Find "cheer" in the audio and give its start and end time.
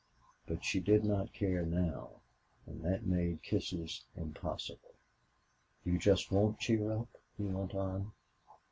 6.57-6.91